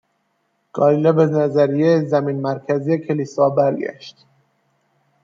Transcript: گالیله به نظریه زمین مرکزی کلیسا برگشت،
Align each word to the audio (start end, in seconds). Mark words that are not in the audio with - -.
گالیله 0.75 1.11
به 1.17 1.25
نظریه 1.25 2.05
زمین 2.05 2.41
مرکزی 2.41 2.97
کلیسا 2.97 3.49
برگشت، 3.49 4.25